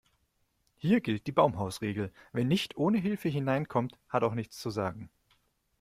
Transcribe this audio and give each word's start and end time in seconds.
Hier 0.77 0.99
gilt 0.99 1.27
die 1.27 1.31
Baumhausregel: 1.31 2.11
Wer 2.33 2.43
nicht 2.43 2.75
ohne 2.75 2.97
Hilfe 2.97 3.29
hineinkommt, 3.29 3.99
hat 4.09 4.23
auch 4.23 4.33
nichts 4.33 4.57
zu 4.59 4.71
sagen. 4.71 5.11